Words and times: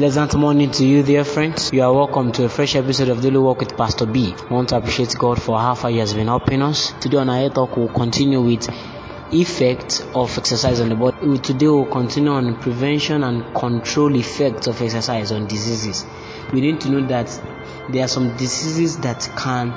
Pleasant 0.00 0.34
morning 0.34 0.70
to 0.70 0.86
you, 0.86 1.02
dear 1.02 1.24
friends. 1.24 1.70
You 1.74 1.82
are 1.82 1.92
welcome 1.92 2.32
to 2.32 2.46
a 2.46 2.48
fresh 2.48 2.74
episode 2.74 3.10
of 3.10 3.20
Daily 3.20 3.36
Walk 3.36 3.60
with 3.60 3.76
Pastor 3.76 4.06
B. 4.06 4.34
I 4.34 4.50
want 4.50 4.70
to 4.70 4.78
appreciate 4.78 5.14
God 5.18 5.42
for 5.42 5.58
how 5.58 5.74
far 5.74 5.90
He 5.90 5.98
has 5.98 6.14
been 6.14 6.28
helping 6.28 6.62
us. 6.62 6.94
Today 7.02 7.18
on 7.18 7.28
our 7.28 7.50
talk, 7.50 7.76
we'll 7.76 7.88
continue 7.88 8.40
with 8.40 8.66
effect 9.30 10.00
of 10.14 10.38
exercise 10.38 10.80
on 10.80 10.88
the 10.88 10.94
body. 10.94 11.38
Today 11.40 11.66
we'll 11.66 11.84
continue 11.84 12.30
on 12.30 12.56
prevention 12.62 13.22
and 13.22 13.54
control 13.54 14.16
effects 14.16 14.68
of 14.68 14.80
exercise 14.80 15.32
on 15.32 15.46
diseases. 15.46 16.06
We 16.50 16.62
need 16.62 16.80
to 16.80 16.88
know 16.88 17.06
that 17.08 17.28
there 17.90 18.02
are 18.02 18.08
some 18.08 18.38
diseases 18.38 18.96
that 19.00 19.30
can 19.36 19.68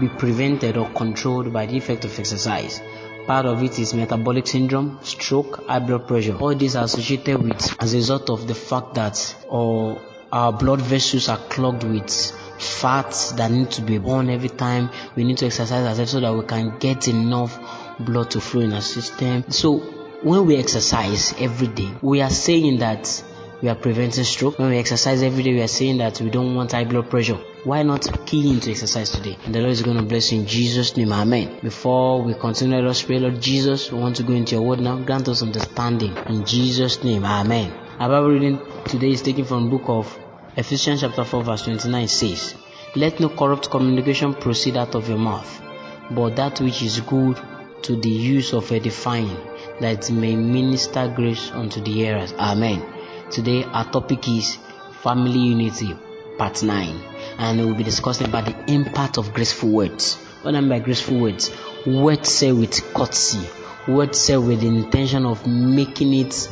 be 0.00 0.08
prevented 0.08 0.78
or 0.78 0.88
controlled 0.92 1.52
by 1.52 1.66
the 1.66 1.76
effect 1.76 2.06
of 2.06 2.18
exercise. 2.18 2.80
Part 3.28 3.44
of 3.44 3.62
it 3.62 3.78
is 3.78 3.92
metabolic 3.92 4.46
syndrome, 4.46 5.00
stroke, 5.02 5.66
high 5.66 5.80
blood 5.80 6.08
pressure. 6.08 6.34
All 6.38 6.54
these 6.54 6.74
are 6.76 6.84
associated 6.84 7.42
with 7.42 7.76
as 7.78 7.92
a 7.92 7.96
result 7.98 8.30
of 8.30 8.48
the 8.48 8.54
fact 8.54 8.94
that 8.94 9.36
or 9.50 10.00
our 10.32 10.50
blood 10.50 10.80
vessels 10.80 11.28
are 11.28 11.36
clogged 11.36 11.84
with 11.84 12.10
fats 12.58 13.32
that 13.32 13.50
need 13.50 13.70
to 13.72 13.82
be 13.82 13.98
burned 13.98 14.30
every 14.30 14.48
time 14.48 14.88
we 15.14 15.24
need 15.24 15.36
to 15.36 15.44
exercise 15.44 15.84
ourselves 15.86 16.10
so 16.12 16.20
that 16.20 16.32
we 16.32 16.42
can 16.46 16.78
get 16.78 17.06
enough 17.06 17.60
blood 18.00 18.30
to 18.30 18.40
flow 18.40 18.62
in 18.62 18.72
our 18.72 18.80
system. 18.80 19.44
So 19.50 19.76
when 20.22 20.46
we 20.46 20.56
exercise 20.56 21.34
every 21.38 21.66
day, 21.66 21.92
we 22.00 22.22
are 22.22 22.30
saying 22.30 22.78
that 22.78 23.22
we 23.60 23.68
are 23.68 23.74
preventing 23.74 24.24
stroke. 24.24 24.58
When 24.58 24.70
we 24.70 24.78
exercise 24.78 25.22
every 25.22 25.42
day, 25.42 25.52
we 25.52 25.62
are 25.62 25.68
saying 25.68 25.98
that 25.98 26.20
we 26.20 26.30
don't 26.30 26.54
want 26.54 26.72
high 26.72 26.84
blood 26.84 27.10
pressure. 27.10 27.38
Why 27.64 27.82
not 27.82 28.26
key 28.26 28.48
into 28.50 28.70
exercise 28.70 29.10
today? 29.10 29.36
And 29.44 29.54
the 29.54 29.60
Lord 29.60 29.72
is 29.72 29.82
going 29.82 29.96
to 29.96 30.04
bless 30.04 30.32
you 30.32 30.40
in 30.40 30.46
Jesus' 30.46 30.96
name. 30.96 31.12
Amen. 31.12 31.58
Before 31.62 32.22
we 32.22 32.34
continue, 32.34 32.76
let 32.76 32.86
us 32.86 33.02
pray, 33.02 33.18
Lord 33.18 33.40
Jesus, 33.40 33.90
we 33.90 33.98
want 33.98 34.16
to 34.16 34.22
go 34.22 34.32
into 34.32 34.54
your 34.54 34.62
word 34.62 34.80
now. 34.80 34.98
Grant 35.00 35.28
us 35.28 35.42
understanding. 35.42 36.16
In 36.28 36.44
Jesus' 36.44 37.02
name. 37.02 37.24
Amen. 37.24 37.72
Our 37.98 38.08
Bible 38.08 38.30
reading 38.30 38.60
today 38.86 39.10
is 39.10 39.22
taken 39.22 39.44
from 39.44 39.70
book 39.70 39.84
of 39.86 40.18
Ephesians 40.56 41.00
chapter 41.00 41.24
4 41.24 41.44
verse 41.44 41.62
29 41.62 42.08
says, 42.08 42.54
Let 42.94 43.20
no 43.20 43.28
corrupt 43.28 43.70
communication 43.70 44.34
proceed 44.34 44.76
out 44.76 44.94
of 44.94 45.08
your 45.08 45.18
mouth, 45.18 45.62
but 46.10 46.36
that 46.36 46.60
which 46.60 46.82
is 46.82 47.00
good 47.00 47.40
to 47.82 47.96
the 47.96 48.08
use 48.08 48.52
of 48.52 48.70
edifying, 48.72 49.36
that 49.80 50.08
it 50.08 50.12
may 50.12 50.34
minister 50.34 51.12
grace 51.14 51.50
unto 51.52 51.80
the 51.80 51.92
hearers. 51.92 52.32
Amen. 52.34 52.84
Today 53.30 53.62
our 53.64 53.84
topic 53.84 54.26
is 54.26 54.56
family 55.02 55.38
unity, 55.38 55.94
part 56.38 56.62
9, 56.62 57.00
and 57.38 57.60
we'll 57.60 57.74
be 57.74 57.84
discussing 57.84 58.26
about 58.26 58.46
the 58.46 58.72
impact 58.72 59.18
of 59.18 59.34
graceful 59.34 59.68
words. 59.68 60.14
What 60.42 60.54
I 60.54 60.60
mean 60.60 60.70
by 60.70 60.78
graceful 60.78 61.20
words? 61.20 61.50
Words 61.86 62.32
said 62.32 62.54
with 62.54 62.82
courtesy, 62.94 63.46
words 63.86 64.18
said 64.18 64.38
with 64.38 64.62
the 64.62 64.68
intention 64.68 65.26
of 65.26 65.46
making 65.46 66.14
it 66.14 66.48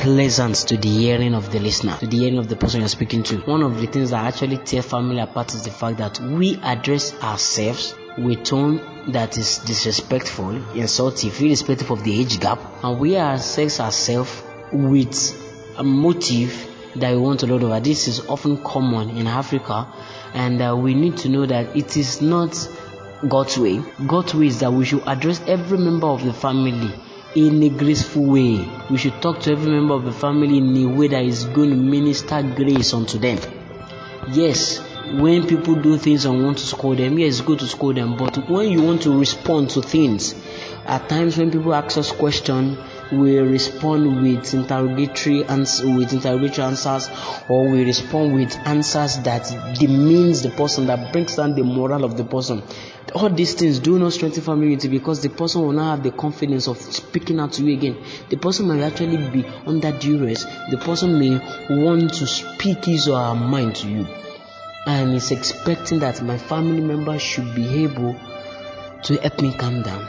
pleasant 0.00 0.56
to 0.56 0.76
the 0.76 0.88
hearing 0.88 1.32
of 1.32 1.52
the 1.52 1.60
listener, 1.60 1.96
to 1.98 2.08
the 2.08 2.16
hearing 2.16 2.38
of 2.38 2.48
the 2.48 2.56
person 2.56 2.80
you're 2.80 2.88
speaking 2.88 3.22
to. 3.22 3.38
One 3.42 3.62
of 3.62 3.80
the 3.80 3.86
things 3.86 4.10
that 4.10 4.24
actually 4.24 4.58
tear 4.58 4.82
family 4.82 5.20
apart 5.20 5.54
is 5.54 5.62
the 5.62 5.70
fact 5.70 5.98
that 5.98 6.18
we 6.18 6.56
address 6.56 7.14
ourselves 7.22 7.94
with 8.18 8.42
tone 8.42 9.12
that 9.12 9.38
is 9.38 9.58
disrespectful, 9.58 10.56
insultive, 10.74 11.40
irrespective 11.40 11.90
of 11.92 12.02
the 12.02 12.20
age 12.20 12.40
gap, 12.40 12.58
and 12.82 12.98
we 12.98 13.14
assess 13.14 13.78
ourselves 13.78 14.42
with 14.72 15.45
a 15.78 15.84
motive 15.84 16.68
that 16.96 17.12
we 17.12 17.18
want 17.18 17.40
to 17.40 17.46
load 17.46 17.62
over. 17.62 17.80
This 17.80 18.08
is 18.08 18.20
often 18.26 18.62
common 18.62 19.10
in 19.10 19.26
Africa, 19.26 19.88
and 20.34 20.60
uh, 20.62 20.76
we 20.76 20.94
need 20.94 21.16
to 21.18 21.28
know 21.28 21.46
that 21.46 21.76
it 21.76 21.96
is 21.96 22.22
not 22.22 22.68
God's 23.28 23.58
way. 23.58 23.82
God's 24.06 24.34
way 24.34 24.46
is 24.46 24.60
that 24.60 24.72
we 24.72 24.84
should 24.84 25.02
address 25.06 25.40
every 25.46 25.78
member 25.78 26.06
of 26.06 26.24
the 26.24 26.32
family 26.32 26.92
in 27.34 27.62
a 27.62 27.68
graceful 27.68 28.24
way. 28.24 28.66
We 28.90 28.98
should 28.98 29.20
talk 29.20 29.40
to 29.40 29.52
every 29.52 29.70
member 29.70 29.94
of 29.94 30.04
the 30.04 30.12
family 30.12 30.58
in 30.58 30.76
a 30.76 30.86
way 30.86 31.08
that 31.08 31.24
is 31.24 31.44
going 31.44 31.70
to 31.70 31.76
minister 31.76 32.42
grace 32.42 32.94
unto 32.94 33.18
them. 33.18 33.38
Yes, 34.32 34.80
when 35.14 35.46
people 35.46 35.76
do 35.76 35.96
things 35.98 36.24
and 36.24 36.42
want 36.42 36.58
to 36.58 36.66
scold 36.66 36.98
them, 36.98 37.18
yes, 37.18 37.38
it's 37.38 37.40
good 37.40 37.60
to 37.60 37.66
scold 37.66 37.96
them. 37.96 38.16
But 38.16 38.48
when 38.48 38.70
you 38.70 38.82
want 38.82 39.02
to 39.02 39.18
respond 39.18 39.70
to 39.70 39.82
things, 39.82 40.34
at 40.84 41.08
times 41.08 41.38
when 41.38 41.50
people 41.50 41.74
ask 41.74 41.96
us 41.96 42.10
questions, 42.12 42.78
we 43.12 43.38
respond 43.38 44.22
with 44.22 44.52
interrogatory 44.52 45.44
ans- 45.44 45.82
with 45.82 46.12
interrogatory 46.12 46.66
answers, 46.66 47.08
or 47.48 47.68
we 47.68 47.84
respond 47.84 48.34
with 48.34 48.54
answers 48.66 49.18
that 49.20 49.44
demeans 49.78 50.42
the 50.42 50.50
person, 50.50 50.86
that 50.86 51.12
brings 51.12 51.36
down 51.36 51.54
the 51.54 51.62
moral 51.62 52.04
of 52.04 52.16
the 52.16 52.24
person. 52.24 52.62
All 53.14 53.30
these 53.30 53.54
things 53.54 53.78
do 53.78 53.98
not 53.98 54.12
strengthen 54.12 54.42
family 54.42 54.66
unity 54.70 54.88
because 54.88 55.22
the 55.22 55.30
person 55.30 55.62
will 55.62 55.72
not 55.72 55.90
have 55.96 56.02
the 56.02 56.10
confidence 56.10 56.66
of 56.66 56.78
speaking 56.78 57.38
out 57.38 57.52
to 57.52 57.64
you 57.64 57.74
again. 57.76 57.96
The 58.28 58.36
person 58.36 58.66
may 58.68 58.82
actually 58.82 59.18
be 59.30 59.46
under 59.64 59.92
duress. 59.92 60.44
The 60.70 60.78
person 60.78 61.18
may 61.18 61.38
want 61.70 62.14
to 62.14 62.26
speak 62.26 62.84
his 62.84 63.08
or 63.08 63.18
her 63.20 63.34
mind 63.34 63.76
to 63.76 63.88
you 63.88 64.06
and 64.86 65.14
is 65.14 65.30
expecting 65.32 65.98
that 65.98 66.22
my 66.22 66.38
family 66.38 66.80
member 66.80 67.18
should 67.18 67.54
be 67.54 67.84
able 67.84 68.14
to 69.02 69.16
help 69.16 69.42
me 69.42 69.52
calm 69.52 69.82
down. 69.82 70.04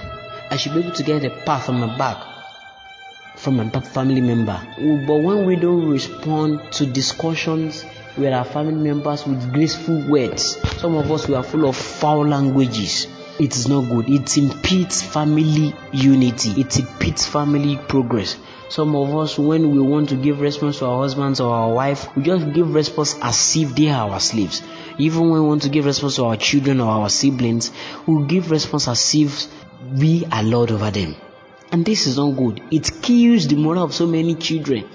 I 0.49 0.55
should 0.55 0.73
be 0.75 0.81
able 0.81 0.93
to 0.93 1.03
get 1.03 1.25
a 1.25 1.29
pat 1.29 1.67
on 1.67 1.79
my 1.79 1.97
back 1.97 2.23
from 3.35 3.57
my 3.57 3.69
family 3.69 4.21
member. 4.21 4.59
But 5.07 5.17
when 5.17 5.45
we 5.45 5.55
don't 5.55 5.89
respond 5.89 6.71
to 6.73 6.85
discussions 6.85 7.85
with 8.17 8.33
our 8.33 8.45
family 8.45 8.75
members 8.75 9.25
with 9.25 9.53
graceful 9.53 9.99
words, 10.07 10.57
some 10.79 10.95
of 10.95 11.11
us 11.11 11.27
we 11.27 11.35
are 11.35 11.44
full 11.44 11.67
of 11.67 11.75
foul 11.75 12.27
languages. 12.27 13.07
It 13.39 13.55
is 13.55 13.67
not 13.67 13.81
good. 13.81 14.09
It 14.09 14.35
impedes 14.37 15.03
family 15.03 15.75
unity. 15.91 16.59
It 16.59 16.79
impedes 16.79 17.27
family 17.27 17.77
progress. 17.87 18.35
Some 18.69 18.95
of 18.95 19.15
us, 19.15 19.37
when 19.37 19.71
we 19.71 19.79
want 19.79 20.09
to 20.09 20.15
give 20.15 20.41
response 20.41 20.79
to 20.79 20.87
our 20.87 21.03
husbands 21.03 21.39
or 21.39 21.53
our 21.53 21.71
wife, 21.71 22.15
we 22.15 22.23
just 22.23 22.51
give 22.53 22.73
response 22.73 23.15
as 23.21 23.55
if 23.55 23.75
they 23.75 23.89
are 23.89 24.09
our 24.09 24.19
slaves. 24.19 24.63
Even 24.97 25.29
when 25.29 25.41
we 25.41 25.47
want 25.47 25.61
to 25.61 25.69
give 25.69 25.85
response 25.85 26.15
to 26.15 26.25
our 26.25 26.35
children 26.35 26.81
or 26.81 26.89
our 26.89 27.09
siblings, 27.09 27.71
we 28.07 28.25
give 28.25 28.49
response 28.49 28.87
as 28.87 29.13
if 29.13 29.45
we 29.93 30.25
are 30.31 30.43
Lord 30.43 30.71
over 30.71 30.89
them. 30.89 31.15
And 31.71 31.85
this 31.85 32.07
is 32.07 32.17
not 32.17 32.31
good. 32.31 32.61
It 32.71 33.03
kills 33.03 33.47
the 33.47 33.55
moral 33.55 33.83
of 33.83 33.93
so 33.93 34.07
many 34.07 34.33
children. 34.33 34.85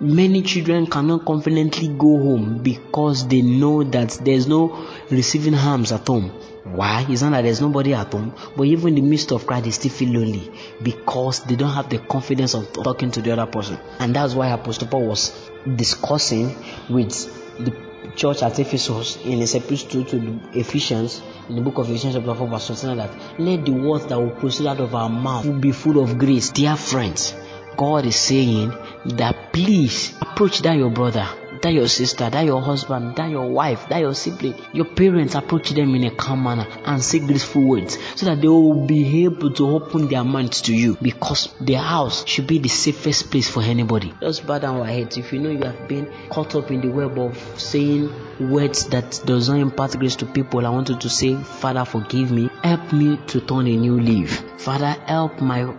Many 0.00 0.42
children 0.42 0.86
cannot 0.86 1.24
confidently 1.24 1.88
go 1.88 2.18
home 2.18 2.58
because 2.62 3.26
they 3.26 3.42
know 3.42 3.82
that 3.82 4.20
there's 4.22 4.46
no 4.46 4.86
receiving 5.10 5.54
harms 5.54 5.90
at 5.90 6.06
home. 6.06 6.30
Why? 6.62 7.04
It's 7.08 7.22
not 7.22 7.32
that 7.32 7.42
there's 7.42 7.60
nobody 7.60 7.94
at 7.94 8.12
home, 8.12 8.32
but 8.56 8.62
even 8.62 8.90
in 8.90 8.94
the 8.94 9.10
midst 9.10 9.32
of 9.32 9.44
cry, 9.44 9.60
they 9.60 9.72
still 9.72 9.90
feel 9.90 10.20
lonely 10.20 10.52
because 10.80 11.42
they 11.44 11.56
don't 11.56 11.72
have 11.72 11.88
the 11.88 11.98
confidence 11.98 12.54
of 12.54 12.72
talking 12.72 13.10
to 13.10 13.22
the 13.22 13.32
other 13.32 13.50
person. 13.50 13.76
And 13.98 14.14
that's 14.14 14.34
why 14.34 14.50
Apostle 14.50 14.86
Paul 14.86 15.06
was 15.08 15.50
discussing 15.74 16.54
with 16.88 17.10
the 17.58 17.74
church 18.14 18.44
at 18.44 18.56
Ephesus 18.56 19.16
in 19.24 19.38
his 19.38 19.56
epistle 19.56 20.04
to 20.04 20.18
the 20.20 20.60
Ephesians, 20.60 21.22
in 21.48 21.56
the 21.56 21.60
book 21.60 21.78
of 21.78 21.90
Ephesians 21.90 22.14
chapter 22.14 22.34
4 22.36 22.46
verse 22.46 22.66
29 22.68 22.96
that 22.98 23.40
let 23.40 23.64
the 23.64 23.72
words 23.72 24.06
that 24.06 24.20
will 24.20 24.30
proceed 24.30 24.68
out 24.68 24.78
of 24.78 24.94
our 24.94 25.08
mouth 25.08 25.60
be 25.60 25.72
full 25.72 26.00
of 26.00 26.18
grace. 26.18 26.50
Dear 26.50 26.76
friends, 26.76 27.34
God 27.78 28.06
is 28.06 28.16
saying 28.16 28.70
that 29.06 29.52
please 29.52 30.12
approach 30.20 30.62
that 30.62 30.76
your 30.76 30.90
brother, 30.90 31.28
that 31.62 31.72
your 31.72 31.86
sister, 31.86 32.28
that 32.28 32.44
your 32.44 32.60
husband, 32.60 33.14
that 33.14 33.30
your 33.30 33.48
wife, 33.48 33.88
that 33.88 34.00
your 34.00 34.14
sibling, 34.14 34.56
your 34.72 34.84
parents, 34.84 35.36
approach 35.36 35.70
them 35.70 35.94
in 35.94 36.02
a 36.02 36.10
calm 36.10 36.42
manner 36.42 36.66
and 36.84 37.00
say 37.00 37.20
graceful 37.20 37.62
words 37.62 37.96
so 38.16 38.26
that 38.26 38.40
they 38.40 38.48
will 38.48 38.84
be 38.84 39.24
able 39.24 39.52
to 39.52 39.68
open 39.68 40.08
their 40.08 40.24
minds 40.24 40.62
to 40.62 40.74
you 40.74 40.98
because 41.00 41.54
their 41.60 41.78
house 41.78 42.26
should 42.26 42.48
be 42.48 42.58
the 42.58 42.68
safest 42.68 43.30
place 43.30 43.48
for 43.48 43.62
anybody. 43.62 44.12
Just 44.20 44.44
bow 44.44 44.58
down 44.58 44.80
our 44.80 44.86
heads. 44.86 45.16
If 45.16 45.32
you 45.32 45.38
know 45.38 45.50
you 45.50 45.62
have 45.62 45.86
been 45.86 46.12
caught 46.30 46.56
up 46.56 46.72
in 46.72 46.80
the 46.80 46.88
web 46.88 47.16
of 47.16 47.38
saying 47.60 48.12
words 48.40 48.86
that 48.88 49.22
does 49.24 49.48
not 49.48 49.60
impart 49.60 49.96
grace 49.96 50.16
to 50.16 50.26
people, 50.26 50.66
I 50.66 50.70
want 50.70 50.88
you 50.88 50.98
to 50.98 51.08
say, 51.08 51.36
Father, 51.36 51.84
forgive 51.84 52.32
me. 52.32 52.50
Help 52.64 52.92
me 52.92 53.18
to 53.28 53.40
turn 53.40 53.68
a 53.68 53.76
new 53.76 54.00
leaf. 54.00 54.42
Father, 54.58 54.96
help 55.06 55.40
my 55.40 55.72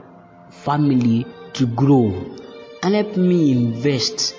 family 0.49 1.25
to 1.53 1.67
grow 1.67 2.07
and 2.83 2.95
help 2.95 3.17
me 3.17 3.51
invest 3.51 4.35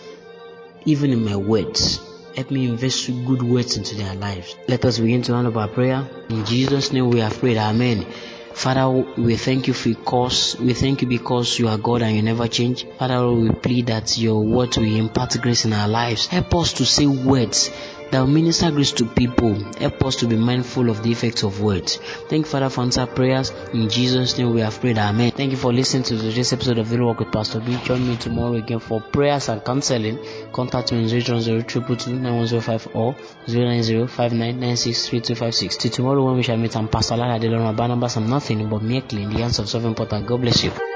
even 0.84 1.12
in 1.12 1.24
my 1.24 1.36
words. 1.36 2.00
Help 2.34 2.50
me 2.50 2.66
invest 2.66 3.06
good 3.26 3.42
words 3.42 3.76
into 3.76 3.96
their 3.96 4.14
lives. 4.14 4.56
Let 4.68 4.84
us 4.84 4.98
begin 4.98 5.22
to 5.22 5.32
round 5.32 5.48
up 5.48 5.56
our 5.56 5.68
prayer. 5.68 6.08
In 6.28 6.44
Jesus' 6.44 6.92
name 6.92 7.10
we 7.10 7.20
have 7.20 7.38
prayed. 7.38 7.58
Amen. 7.58 8.06
Father, 8.54 8.88
we 9.16 9.36
thank 9.36 9.68
you 9.68 9.74
for 9.74 9.90
your 9.90 9.98
cause. 9.98 10.56
We 10.58 10.74
thank 10.74 11.02
you 11.02 11.08
because 11.08 11.58
you 11.58 11.68
are 11.68 11.78
God 11.78 12.02
and 12.02 12.16
you 12.16 12.22
never 12.22 12.46
change. 12.48 12.86
Father, 12.98 13.30
we 13.30 13.50
plead 13.50 13.86
that 13.86 14.18
your 14.18 14.42
word 14.42 14.76
will 14.76 14.96
impart 14.96 15.40
grace 15.40 15.64
in 15.64 15.72
our 15.72 15.88
lives. 15.88 16.26
Help 16.26 16.54
us 16.54 16.72
to 16.74 16.84
say 16.84 17.06
words 17.06 17.70
that 18.10 18.20
will 18.20 18.26
minister 18.26 18.70
grace 18.70 18.92
to 18.92 19.06
people. 19.06 19.54
Help 19.78 20.04
us 20.04 20.16
to 20.16 20.26
be 20.26 20.36
mindful 20.36 20.90
of 20.90 21.02
the 21.02 21.12
effects 21.12 21.42
of 21.42 21.60
words. 21.60 21.96
Thank 22.28 22.46
you, 22.46 22.50
Father, 22.50 22.68
for 22.68 22.82
answer 22.82 23.06
prayers. 23.06 23.52
In 23.72 23.88
Jesus' 23.88 24.36
name 24.36 24.52
we 24.52 24.60
have 24.60 24.78
prayed. 24.80 24.98
Amen. 24.98 25.30
Thank 25.30 25.52
you 25.52 25.56
for 25.56 25.72
listening 25.72 26.02
to 26.04 26.18
today's 26.18 26.52
episode 26.52 26.78
of 26.78 26.88
The 26.88 27.02
Walk 27.02 27.20
with 27.20 27.32
Pastor 27.32 27.60
B. 27.60 27.78
Join 27.84 28.06
me 28.06 28.16
tomorrow 28.16 28.54
again 28.54 28.80
for 28.80 29.00
prayers 29.00 29.48
and 29.48 29.64
counseling. 29.64 30.18
Contact 30.52 30.92
me 30.92 31.04
on 31.04 31.08
010 31.08 31.36
or 31.36 31.40
090 33.48 34.06
Till 35.68 35.90
tomorrow 35.90 36.24
when 36.24 36.36
we 36.36 36.42
shall 36.42 36.56
meet, 36.56 36.76
I'm 36.76 36.88
Pastor 36.88 37.16
Lara 37.16 37.38
Delon 37.38 37.76
Barnabas. 37.76 38.16
I'm 38.16 38.28
nothing 38.28 38.68
but 38.68 38.82
mere 38.82 39.02
clean, 39.02 39.30
the 39.30 39.40
hands 39.40 39.58
of 39.58 39.68
solving 39.68 39.94
potter. 39.94 40.20
God 40.20 40.40
bless 40.40 40.64
you. 40.64 40.89